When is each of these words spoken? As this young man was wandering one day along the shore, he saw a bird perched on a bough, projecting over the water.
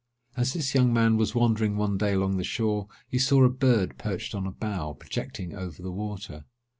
As 0.35 0.53
this 0.53 0.73
young 0.73 0.91
man 0.91 1.15
was 1.17 1.35
wandering 1.35 1.77
one 1.77 1.99
day 1.99 2.13
along 2.13 2.37
the 2.37 2.43
shore, 2.43 2.87
he 3.07 3.19
saw 3.19 3.43
a 3.43 3.49
bird 3.49 3.99
perched 3.99 4.33
on 4.33 4.47
a 4.47 4.51
bough, 4.51 4.93
projecting 4.93 5.53
over 5.55 5.83
the 5.83 5.91
water. 5.91 6.45